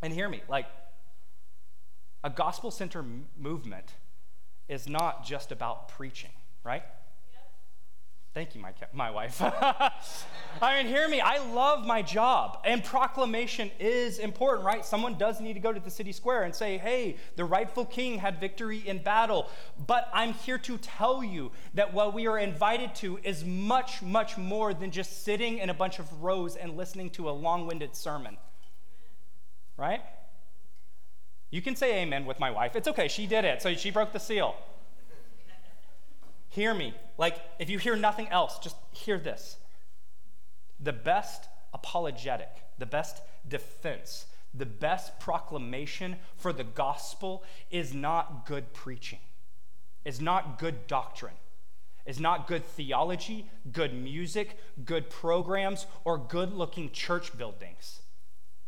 [0.00, 0.66] And hear me, like,
[2.24, 3.04] a gospel center
[3.38, 3.94] movement
[4.68, 6.30] is not just about preaching,
[6.64, 6.82] right?
[8.34, 9.42] Thank you, my, my wife.
[10.62, 11.20] I mean, hear me.
[11.20, 14.82] I love my job, and proclamation is important, right?
[14.86, 18.18] Someone does need to go to the city square and say, hey, the rightful king
[18.18, 19.50] had victory in battle.
[19.86, 24.38] But I'm here to tell you that what we are invited to is much, much
[24.38, 27.94] more than just sitting in a bunch of rows and listening to a long winded
[27.94, 28.38] sermon,
[29.76, 30.00] right?
[31.50, 32.76] You can say amen with my wife.
[32.76, 33.08] It's okay.
[33.08, 33.60] She did it.
[33.60, 34.56] So she broke the seal.
[36.52, 36.94] Hear me.
[37.18, 39.56] Like, if you hear nothing else, just hear this.
[40.78, 48.72] The best apologetic, the best defense, the best proclamation for the gospel is not good
[48.74, 49.18] preaching,
[50.04, 51.34] is not good doctrine,
[52.04, 58.00] is not good theology, good music, good programs, or good looking church buildings.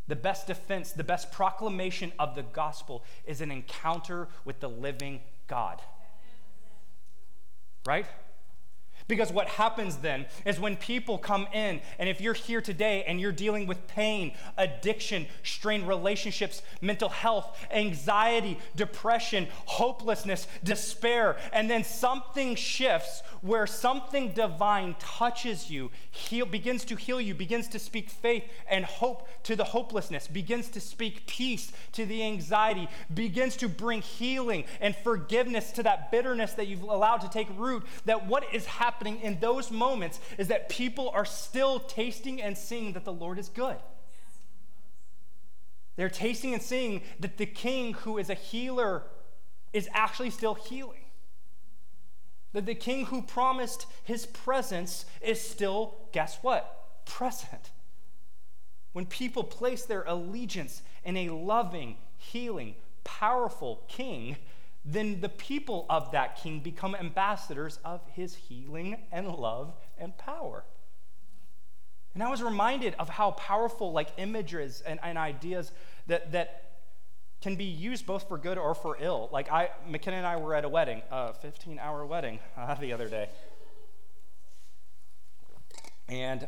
[0.07, 5.21] The best defense, the best proclamation of the gospel is an encounter with the living
[5.47, 5.81] God.
[7.87, 8.07] Right?
[9.07, 13.21] Because what happens then is when people come in, and if you're here today and
[13.21, 21.85] you're dealing with pain, addiction, strained relationships, mental health, anxiety, depression, hopelessness, despair, and then
[21.85, 28.09] something shifts where something divine touches you, heal, begins to heal you, begins to speak
[28.09, 33.69] faith and hope to the hopelessness, begins to speak peace to the anxiety, begins to
[33.69, 38.45] bring healing and forgiveness to that bitterness that you've allowed to take root, that what
[38.55, 43.05] is happening happening in those moments is that people are still tasting and seeing that
[43.05, 43.77] the Lord is good.
[45.97, 49.03] They're tasting and seeing that the king who is a healer
[49.73, 51.01] is actually still healing.
[52.53, 57.05] That the king who promised his presence is still, guess what?
[57.05, 57.71] Present.
[58.93, 64.37] When people place their allegiance in a loving, healing, powerful king,
[64.85, 70.65] then the people of that king become ambassadors of his healing and love and power.
[72.13, 75.73] And I was reminded of how powerful like images and, and ideas
[76.07, 76.73] that, that
[77.41, 79.31] can be used both for good or for ill.
[79.33, 82.93] Like I, McKenna and I were at a wedding, a 15 hour wedding uh, the
[82.93, 83.31] other day.
[86.09, 86.47] And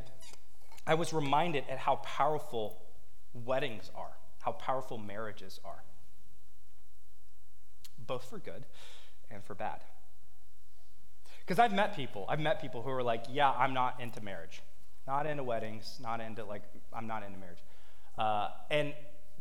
[0.87, 2.83] I was reminded at how powerful
[3.33, 5.83] weddings are, how powerful marriages are
[8.07, 8.65] both for good
[9.31, 9.81] and for bad.
[11.41, 14.63] Because I've met people, I've met people who are like, yeah, I'm not into marriage,
[15.07, 17.61] not into weddings, not into, like, I'm not into marriage.
[18.19, 18.95] Uh, and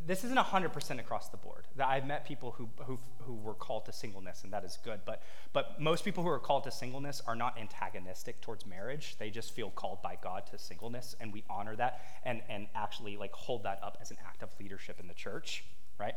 [0.06, 1.66] this isn't 100% across the board.
[1.84, 5.00] I've met people who, who, who were called to singleness, and that is good.
[5.04, 9.16] But, but most people who are called to singleness are not antagonistic towards marriage.
[9.18, 13.18] They just feel called by God to singleness, and we honor that and, and actually
[13.18, 15.64] like hold that up as an act of leadership in the church,
[16.00, 16.16] right?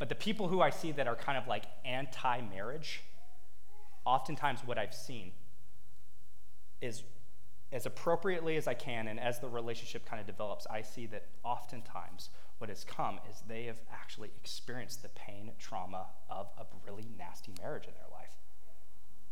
[0.00, 3.02] But the people who I see that are kind of like anti marriage,
[4.06, 5.32] oftentimes what I've seen
[6.80, 7.02] is
[7.70, 11.26] as appropriately as I can and as the relationship kind of develops, I see that
[11.44, 17.06] oftentimes what has come is they have actually experienced the pain, trauma of a really
[17.18, 18.32] nasty marriage in their life.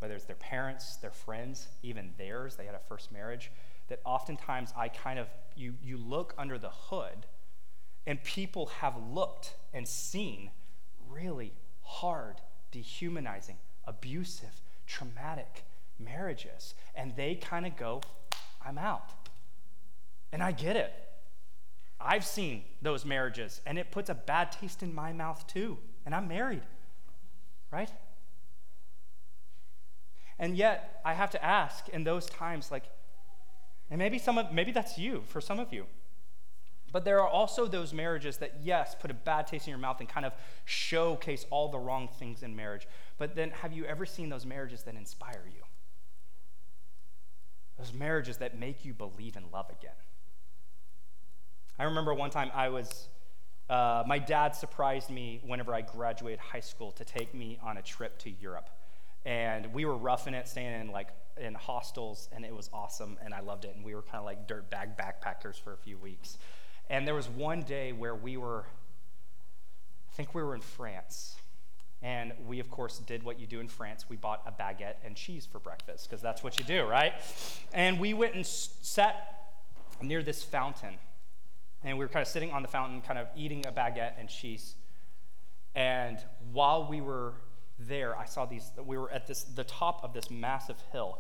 [0.01, 3.51] Whether it's their parents, their friends, even theirs, they had a first marriage,
[3.89, 7.25] that oftentimes I kind of, you, you look under the hood
[8.09, 10.51] and people have looked and seen
[11.11, 12.37] really hard,
[12.73, 15.65] dehumanizing, abusive, traumatic
[15.99, 16.75] marriages.
[16.95, 18.01] And they kind of go,
[18.65, 19.11] I'm out.
[20.33, 20.91] And I get it.
[22.01, 25.77] I've seen those marriages, and it puts a bad taste in my mouth too.
[26.07, 26.63] And I'm married,
[27.71, 27.91] right?
[30.39, 32.85] And yet, I have to ask in those times, like,
[33.91, 35.85] and maybe some of, maybe that's you for some of you.
[36.91, 40.01] But there are also those marriages that, yes, put a bad taste in your mouth
[40.01, 40.33] and kind of
[40.65, 42.89] showcase all the wrong things in marriage.
[43.19, 45.63] But then, have you ever seen those marriages that inspire you?
[47.79, 49.93] Those marriages that make you believe in love again.
[51.79, 53.09] I remember one time I was,
[53.71, 57.83] uh, my dad surprised me whenever I graduated high school to take me on a
[57.83, 58.69] trip to Europe.
[59.25, 63.33] And we were roughing it, staying in like in hostels, and it was awesome, and
[63.33, 63.77] I loved it.
[63.77, 66.39] And we were kind of like dirtbag backpackers for a few weeks.
[66.91, 68.65] And there was one day where we were,
[70.11, 71.37] I think we were in France.
[72.01, 74.07] And we, of course, did what you do in France.
[74.09, 77.13] We bought a baguette and cheese for breakfast, because that's what you do, right?
[77.73, 79.51] And we went and sat
[80.01, 80.95] near this fountain.
[81.83, 84.29] And we were kind of sitting on the fountain, kind of eating a baguette and
[84.29, 84.77] cheese.
[85.75, 86.19] And
[86.53, 87.35] while we were
[87.81, 91.19] there, I saw these, we were at this, the top of this massive hill,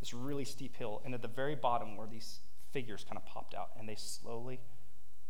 [0.00, 1.00] this really steep hill.
[1.04, 3.70] And at the very bottom were these figures kind of popped out.
[3.78, 4.60] And they slowly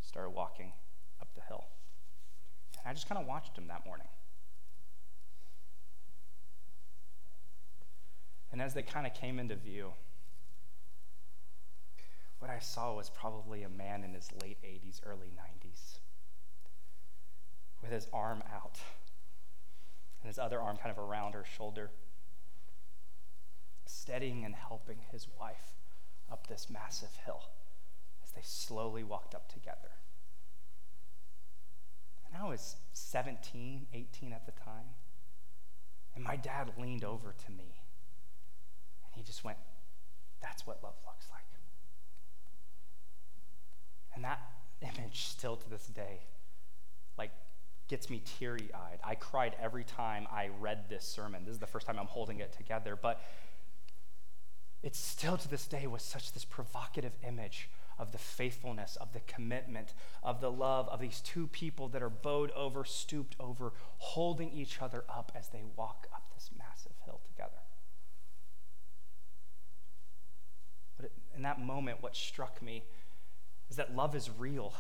[0.09, 0.73] started walking
[1.21, 1.67] up the hill.
[2.83, 4.09] And I just kind of watched him that morning.
[8.51, 9.93] And as they kind of came into view,
[12.39, 15.99] what I saw was probably a man in his late 80s, early 90s,
[17.83, 18.79] with his arm out
[20.23, 21.91] and his other arm kind of around her shoulder,
[23.85, 25.75] steadying and helping his wife
[26.33, 27.43] up this massive hill
[28.29, 29.91] as they slowly walked up together.
[32.27, 34.95] And I was 17, 18 at the time.
[36.15, 37.79] And my dad leaned over to me
[39.05, 39.59] and he just went,
[40.43, 41.45] That's what love looks like.
[44.15, 44.41] And that
[44.83, 46.21] image, still to this day,
[47.17, 47.31] like
[47.89, 48.99] gets me teary eyed.
[49.03, 51.45] I cried every time I read this sermon.
[51.45, 53.23] This is the first time I'm holding it together, but
[54.83, 57.69] it still to this day was such this provocative image
[57.99, 59.93] of the faithfulness, of the commitment,
[60.23, 64.81] of the love of these two people that are bowed over, stooped over, holding each
[64.81, 67.59] other up as they walk up this massive hill together.
[71.01, 72.85] But in that moment, what struck me
[73.71, 74.75] is that love is real.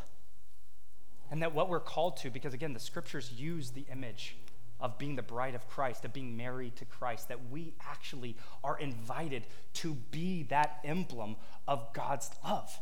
[1.31, 4.37] And that what we're called to, because again, the scriptures use the image
[4.81, 8.79] of being the bride of Christ, of being married to Christ, that we actually are
[8.79, 9.45] invited
[9.75, 12.79] to be that emblem of God's love,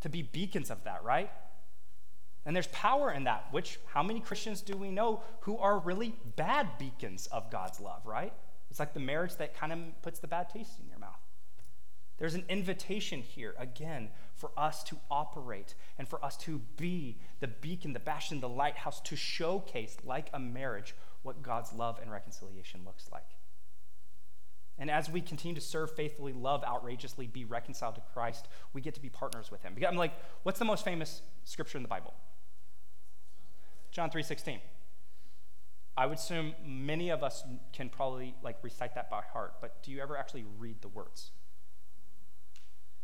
[0.00, 1.30] to be beacons of that, right?
[2.44, 6.14] And there's power in that, which how many Christians do we know who are really
[6.36, 8.32] bad beacons of God's love, right?
[8.70, 11.20] It's like the marriage that kind of puts the bad taste in your mouth.
[12.18, 17.48] There's an invitation here, again, for us to operate and for us to be the
[17.48, 22.80] beacon, the bastion, the lighthouse, to showcase, like a marriage, what God's love and reconciliation
[22.84, 23.26] looks like.
[24.78, 28.94] And as we continue to serve faithfully, love outrageously, be reconciled to Christ, we get
[28.94, 29.74] to be partners with him.
[29.86, 30.12] I'm like,
[30.44, 32.14] what's the most famous scripture in the Bible?
[33.90, 34.60] John 3:16.
[35.96, 39.90] I would assume many of us can probably like recite that by heart, but do
[39.90, 41.32] you ever actually read the words?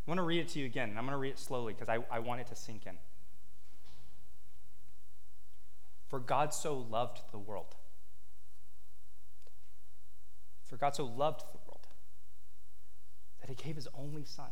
[0.06, 1.72] I want to read it to you again, and I'm going to read it slowly
[1.72, 2.98] because I, I want it to sink in.
[6.08, 7.74] For God so loved the world.
[10.66, 11.42] For God so loved
[13.44, 14.48] that he gave his only Son.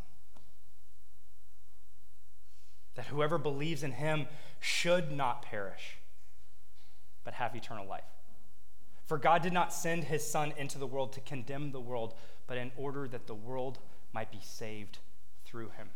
[2.94, 4.26] That whoever believes in him
[4.60, 5.96] should not perish,
[7.24, 8.04] but have eternal life.
[9.06, 12.14] For God did not send his Son into the world to condemn the world,
[12.46, 13.78] but in order that the world
[14.12, 14.98] might be saved
[15.46, 15.88] through him.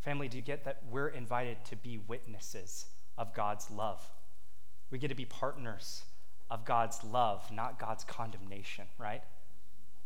[0.00, 2.86] Family, do you get that we're invited to be witnesses
[3.16, 4.02] of God's love?
[4.90, 6.02] We get to be partners
[6.50, 9.22] of God's love, not God's condemnation, right?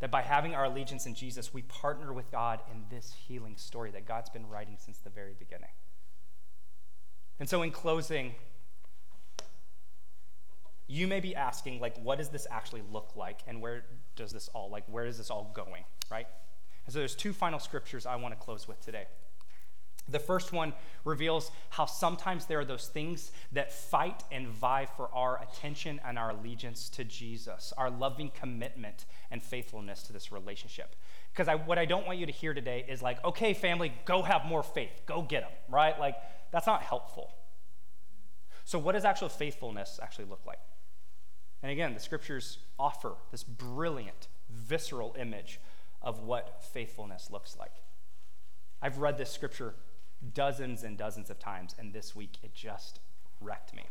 [0.05, 3.91] That by having our allegiance in Jesus, we partner with God in this healing story
[3.93, 5.71] that God's been writing since the very beginning.
[7.41, 8.35] And so, in closing,
[10.89, 13.39] you may be asking, like, what does this actually look like?
[13.47, 16.27] And where does this all, like, where is this all going, right?
[16.85, 19.07] And so there's two final scriptures I want to close with today.
[20.09, 20.75] The first one
[21.05, 26.19] reveals how sometimes there are those things that fight and vie for our attention and
[26.19, 30.95] our allegiance to Jesus, our loving commitment and faithfulness to this relationship.
[31.33, 34.23] Because I, what I don't want you to hear today is like, okay, family, go
[34.23, 35.99] have more faith, go get them, right?
[35.99, 36.17] Like,
[36.53, 37.33] that's not helpful.
[38.65, 40.61] So, what does actual faithfulness actually look like?
[41.63, 45.61] And again, the scriptures offer this brilliant, visceral image
[46.03, 47.73] of what faithfulness looks like.
[48.83, 49.75] I've read this scripture
[50.33, 53.01] dozens and dozens of times, and this week it just
[53.41, 53.85] wrecked me.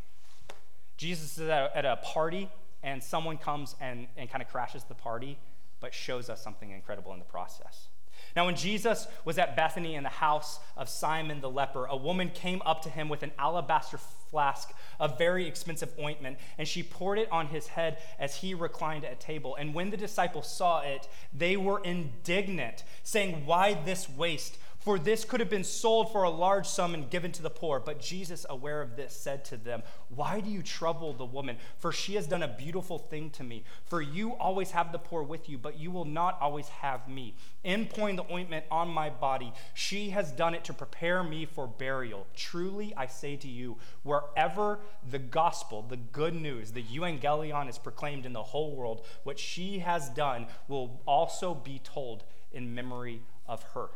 [0.98, 2.50] Jesus is at a party,
[2.82, 5.38] and someone comes and, and kind of crashes the party,
[5.80, 7.88] but shows us something incredible in the process.
[8.36, 12.30] Now, when Jesus was at Bethany in the house of Simon the leper, a woman
[12.30, 17.20] came up to him with an alabaster flask of very expensive ointment, and she poured
[17.20, 19.56] it on his head as he reclined at table.
[19.56, 24.58] And when the disciples saw it, they were indignant, saying, Why this waste?
[24.84, 27.80] For this could have been sold for a large sum and given to the poor.
[27.80, 31.56] But Jesus, aware of this, said to them, Why do you trouble the woman?
[31.78, 33.64] For she has done a beautiful thing to me.
[33.86, 37.34] For you always have the poor with you, but you will not always have me.
[37.64, 41.66] In pouring the ointment on my body, she has done it to prepare me for
[41.66, 42.28] burial.
[42.36, 48.26] Truly, I say to you, wherever the gospel, the good news, the euangelion is proclaimed
[48.26, 53.64] in the whole world, what she has done will also be told in memory of
[53.76, 53.90] her.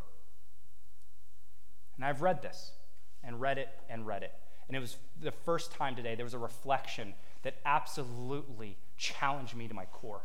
[1.97, 2.71] And I've read this
[3.23, 4.33] and read it and read it.
[4.67, 9.67] And it was the first time today there was a reflection that absolutely challenged me
[9.67, 10.21] to my core.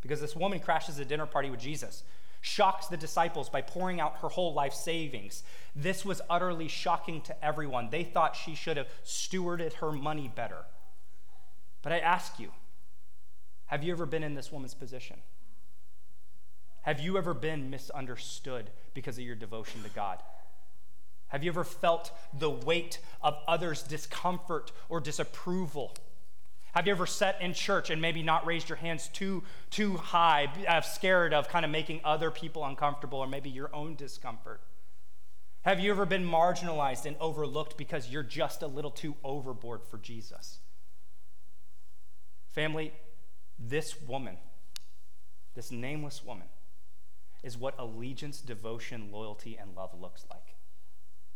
[0.00, 2.02] Because this woman crashes a dinner party with Jesus,
[2.40, 5.42] shocks the disciples by pouring out her whole life savings.
[5.74, 7.88] This was utterly shocking to everyone.
[7.90, 10.64] They thought she should have stewarded her money better.
[11.80, 12.50] But I ask you,
[13.66, 15.16] have you ever been in this woman's position?
[16.84, 20.22] Have you ever been misunderstood because of your devotion to God?
[21.28, 25.94] Have you ever felt the weight of others' discomfort or disapproval?
[26.72, 30.48] Have you ever sat in church and maybe not raised your hands too, too high,
[30.68, 34.60] uh, scared of kind of making other people uncomfortable or maybe your own discomfort?
[35.62, 39.96] Have you ever been marginalized and overlooked because you're just a little too overboard for
[39.96, 40.58] Jesus?
[42.52, 42.92] Family,
[43.58, 44.36] this woman,
[45.54, 46.46] this nameless woman,
[47.44, 50.54] is what allegiance, devotion, loyalty, and love looks like.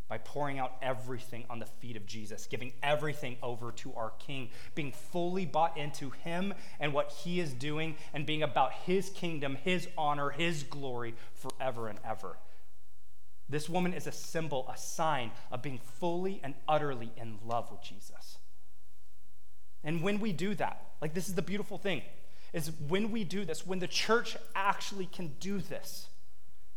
[0.08, 4.48] By pouring out everything on the feet of Jesus, giving everything over to our King,
[4.74, 9.58] being fully bought into Him and what He is doing, and being about His kingdom,
[9.62, 12.38] His honor, His glory forever and ever.
[13.50, 17.82] This woman is a symbol, a sign of being fully and utterly in love with
[17.82, 18.38] Jesus.
[19.84, 22.02] And when we do that, like this is the beautiful thing,
[22.52, 26.08] is when we do this, when the church actually can do this.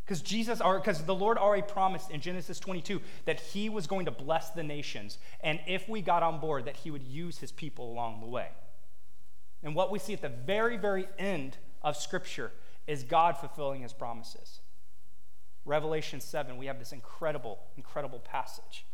[0.04, 4.12] Because Jesus, because the Lord already promised in Genesis 22 that He was going to
[4.12, 7.92] bless the nations, and if we got on board, that He would use His people
[7.92, 8.50] along the way.
[9.64, 12.52] And what we see at the very, very end of Scripture
[12.88, 14.60] is God fulfilling His promises.
[15.64, 18.86] Revelation 7, we have this incredible, incredible passage.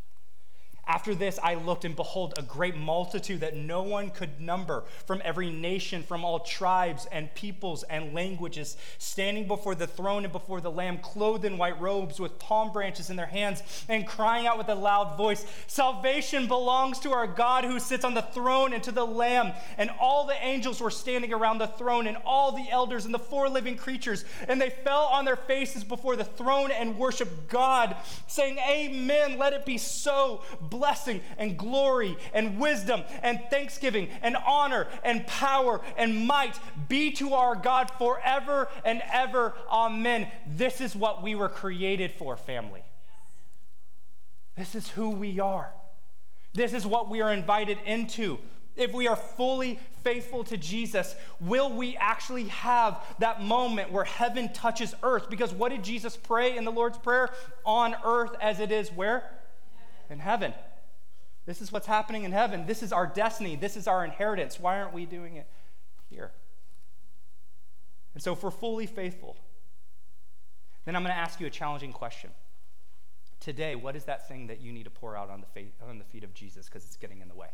[0.87, 5.21] After this, I looked, and behold, a great multitude that no one could number from
[5.25, 10.61] every nation, from all tribes and peoples and languages, standing before the throne and before
[10.61, 14.57] the Lamb, clothed in white robes with palm branches in their hands, and crying out
[14.57, 18.81] with a loud voice Salvation belongs to our God who sits on the throne and
[18.83, 19.53] to the Lamb.
[19.77, 23.19] And all the angels were standing around the throne, and all the elders and the
[23.19, 27.97] four living creatures, and they fell on their faces before the throne and worshiped God,
[28.27, 30.43] saying, Amen, let it be so
[30.77, 37.33] blessing and glory and wisdom and thanksgiving and honor and power and might be to
[37.33, 39.53] our God forever and ever.
[39.71, 40.27] Amen.
[40.45, 42.83] This is what we were created for, family.
[44.55, 45.71] This is who we are.
[46.53, 48.39] This is what we are invited into.
[48.75, 54.53] If we are fully faithful to Jesus, will we actually have that moment where heaven
[54.53, 55.29] touches earth?
[55.29, 57.29] Because what did Jesus pray in the Lord's Prayer?
[57.65, 59.23] On earth as it is where?
[60.09, 60.53] In heaven.
[61.47, 62.65] This is what's happening in heaven.
[62.67, 63.55] This is our destiny.
[63.55, 64.59] This is our inheritance.
[64.59, 65.47] Why aren't we doing it
[66.09, 66.31] here?
[68.13, 69.37] And so, if we're fully faithful,
[70.83, 72.31] then I'm going to ask you a challenging question.
[73.39, 75.99] Today, what is that thing that you need to pour out on the, faith, on
[75.99, 77.49] the feet of Jesus because it's getting in the way?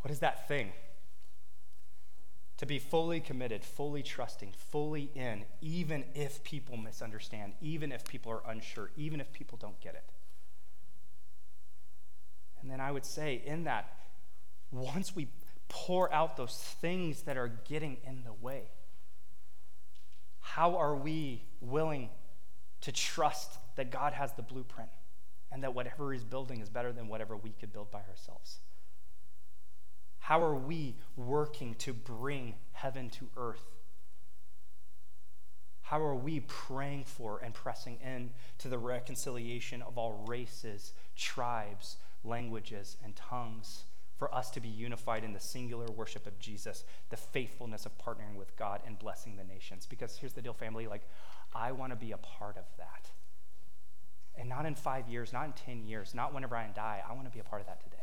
[0.00, 0.72] What is that thing?
[2.56, 8.32] To be fully committed, fully trusting, fully in, even if people misunderstand, even if people
[8.32, 10.02] are unsure, even if people don't get it.
[12.62, 13.92] And then I would say, in that,
[14.70, 15.28] once we
[15.68, 18.62] pour out those things that are getting in the way,
[20.40, 22.10] how are we willing
[22.80, 24.88] to trust that God has the blueprint
[25.52, 28.58] and that whatever He's building is better than whatever we could build by ourselves?
[30.18, 33.64] How are we working to bring heaven to earth?
[35.82, 41.96] How are we praying for and pressing in to the reconciliation of all races, tribes,
[42.24, 43.84] languages, and tongues
[44.18, 48.34] for us to be unified in the singular worship of Jesus, the faithfulness of partnering
[48.36, 49.86] with God and blessing the nations.
[49.86, 51.08] Because here's the deal, family like,
[51.54, 53.10] I want to be a part of that.
[54.36, 57.02] And not in five years, not in 10 years, not whenever I die.
[57.08, 57.96] I want to be a part of that today.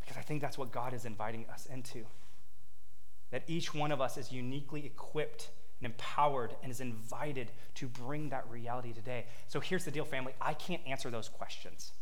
[0.00, 2.04] Because I think that's what God is inviting us into.
[3.30, 5.50] That each one of us is uniquely equipped
[5.80, 9.26] and empowered and is invited to bring that reality today.
[9.48, 10.34] So here's the deal, family.
[10.40, 11.92] I can't answer those questions.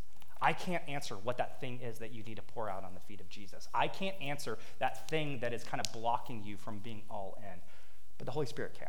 [0.41, 3.01] I can't answer what that thing is that you need to pour out on the
[3.01, 3.69] feet of Jesus.
[3.75, 7.61] I can't answer that thing that is kind of blocking you from being all in.
[8.19, 8.89] But the Holy Spirit can.